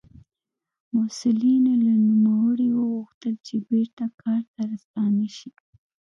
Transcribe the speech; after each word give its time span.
مسوولینو 0.95 1.71
له 1.83 1.93
نوموړي 2.07 2.69
وغوښتل 2.73 3.33
چې 3.45 3.55
بېرته 3.69 4.05
کار 4.21 4.41
ته 4.53 4.61
ستانه 4.83 5.27
شي. 5.37 5.49